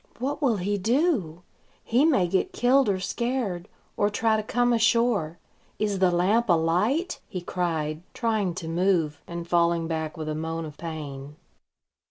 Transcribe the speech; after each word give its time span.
"What 0.17 0.41
will 0.41 0.57
he 0.57 0.79
do? 0.79 1.43
He 1.83 2.05
may 2.05 2.27
get 2.27 2.53
killed 2.53 2.89
or 2.89 2.99
scared, 2.99 3.69
or 3.95 4.09
try 4.09 4.35
to 4.35 4.41
come 4.41 4.73
ashore. 4.73 5.37
Is 5.77 5.99
the 5.99 6.09
lamp 6.09 6.49
alight?" 6.49 7.19
he 7.27 7.39
cried, 7.39 8.01
trying 8.15 8.55
to 8.55 8.67
move, 8.67 9.21
and 9.27 9.47
falling 9.47 9.87
back 9.87 10.17
with 10.17 10.27
a 10.27 10.33
moan 10.33 10.65
of 10.65 10.75
pain. 10.79 11.35